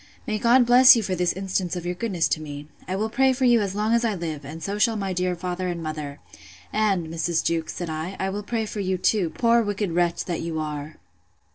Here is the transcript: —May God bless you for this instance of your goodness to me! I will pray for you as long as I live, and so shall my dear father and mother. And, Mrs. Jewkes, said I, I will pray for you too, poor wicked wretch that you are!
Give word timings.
—May 0.25 0.39
God 0.39 0.65
bless 0.65 0.95
you 0.95 1.03
for 1.03 1.13
this 1.13 1.31
instance 1.33 1.75
of 1.75 1.85
your 1.85 1.93
goodness 1.93 2.27
to 2.29 2.41
me! 2.41 2.67
I 2.87 2.95
will 2.95 3.07
pray 3.07 3.33
for 3.33 3.45
you 3.45 3.61
as 3.61 3.75
long 3.75 3.93
as 3.93 4.03
I 4.03 4.15
live, 4.15 4.43
and 4.43 4.63
so 4.63 4.79
shall 4.79 4.95
my 4.95 5.13
dear 5.13 5.35
father 5.35 5.67
and 5.67 5.83
mother. 5.83 6.19
And, 6.73 7.05
Mrs. 7.07 7.43
Jewkes, 7.43 7.75
said 7.75 7.87
I, 7.91 8.15
I 8.19 8.31
will 8.31 8.41
pray 8.41 8.65
for 8.65 8.79
you 8.79 8.97
too, 8.97 9.29
poor 9.29 9.61
wicked 9.61 9.91
wretch 9.91 10.25
that 10.25 10.41
you 10.41 10.57
are! 10.59 10.95